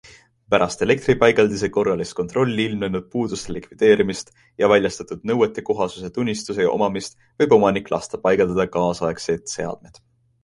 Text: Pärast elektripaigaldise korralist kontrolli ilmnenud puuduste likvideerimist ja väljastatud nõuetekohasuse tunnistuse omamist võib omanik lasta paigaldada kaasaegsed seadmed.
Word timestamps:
Pärast 0.53 0.79
elektripaigaldise 0.83 1.67
korralist 1.73 2.15
kontrolli 2.19 2.63
ilmnenud 2.69 3.11
puuduste 3.15 3.53
likvideerimist 3.57 4.31
ja 4.63 4.69
väljastatud 4.73 5.29
nõuetekohasuse 5.31 6.09
tunnistuse 6.15 6.65
omamist 6.77 7.19
võib 7.43 7.53
omanik 7.59 7.91
lasta 7.95 8.21
paigaldada 8.25 8.65
kaasaegsed 8.77 9.53
seadmed. 9.57 10.03